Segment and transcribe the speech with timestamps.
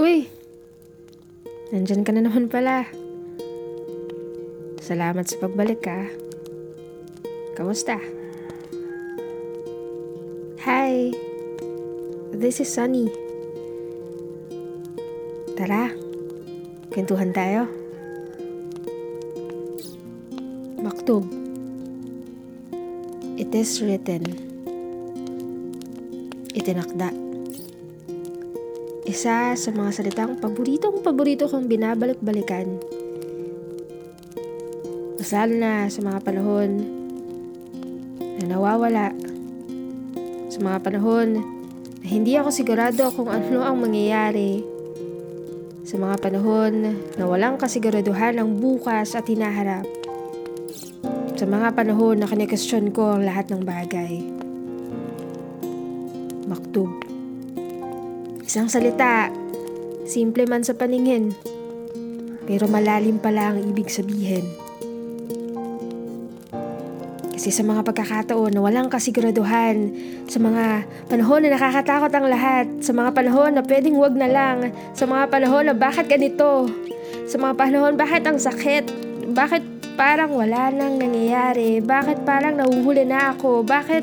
[0.00, 0.32] Uy!
[1.76, 2.88] Nandyan ka na naman pala.
[4.80, 6.08] Salamat sa pagbalik ka.
[7.52, 8.00] Kamusta?
[10.64, 11.12] Hi!
[12.32, 13.12] This is Sunny.
[15.52, 15.92] Tara,
[16.88, 17.68] kwentuhan tayo.
[20.80, 21.28] Maktub.
[23.36, 24.24] It is written.
[26.56, 27.29] Itinakda.
[29.10, 32.78] Isa sa mga salitang paboritong paborito kong binabalik-balikan.
[35.18, 36.70] Mas lalo na sa mga panahon
[38.38, 39.10] na nawawala.
[40.46, 41.42] Sa mga panahon
[41.98, 44.62] na hindi ako sigurado kung ano ang mangyayari.
[45.82, 49.90] Sa mga panahon na walang kasiguraduhan ng bukas at hinaharap.
[51.34, 54.22] Sa mga panahon na kinikestyon ko ang lahat ng bagay.
[56.46, 57.09] Maktub.
[58.50, 59.30] Isang salita,
[60.10, 61.30] simple man sa paningin,
[62.50, 64.42] pero malalim pala ang ibig sabihin.
[67.30, 69.94] Kasi sa mga pagkakataon na walang kasiguraduhan,
[70.26, 74.74] sa mga panahon na nakakatakot ang lahat, sa mga panahon na pwedeng wag na lang,
[74.98, 76.66] sa mga panahon na bakit ganito,
[77.30, 78.90] sa mga panahon bakit ang sakit,
[79.30, 79.62] bakit
[79.94, 84.02] parang wala nang nangyayari, bakit parang nahuhuli na ako, bakit,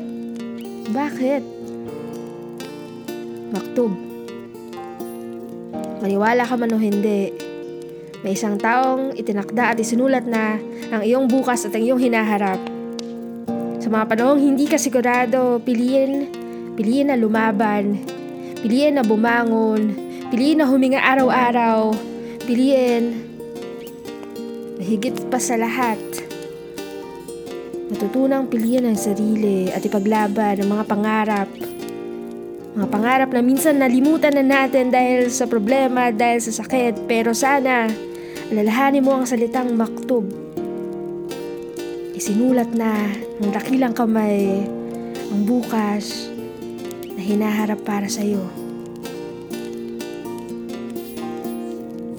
[0.88, 1.44] bakit?
[3.52, 4.07] Maktub.
[5.98, 7.34] Maniwala ka man o hindi,
[8.22, 10.54] may isang taong itinakda at isinulat na
[10.94, 12.62] ang iyong bukas at ang iyong hinaharap.
[13.82, 16.30] Sa mga panahong hindi ka sigurado, piliin,
[16.78, 17.98] piliin na lumaban,
[18.62, 19.94] piliin na bumangon,
[20.30, 21.90] piliin na huminga araw-araw,
[22.46, 23.04] piliin
[24.78, 25.98] na higit pa sa lahat,
[27.90, 31.50] matutunang piliin ang sarili at ipaglaban ang mga pangarap
[32.76, 37.08] mga pangarap na minsan nalimutan na natin dahil sa problema, dahil sa sakit.
[37.08, 37.88] Pero sana,
[38.52, 40.28] alalahanin mo ang salitang maktub.
[42.12, 43.08] Isinulat na
[43.40, 44.66] ng dakilang kamay
[45.32, 46.28] ang bukas
[47.14, 48.42] na hinaharap para sa iyo.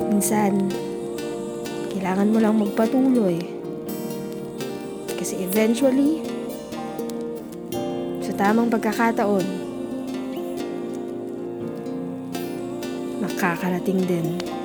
[0.09, 0.71] Minsan,
[1.93, 3.37] kailangan mo lang magpatuloy.
[5.19, 6.23] Kasi eventually,
[8.23, 9.68] sa tamang pagkakataon,
[13.29, 14.58] makakarating din.